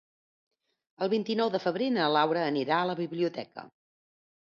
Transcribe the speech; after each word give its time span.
El 1.07 1.11
vint-i-nou 1.13 1.53
de 1.57 1.63
febrer 1.67 1.91
na 1.99 2.09
Laura 2.17 2.49
anirà 2.49 2.83
a 2.83 2.91
la 2.93 2.99
biblioteca. 3.05 3.71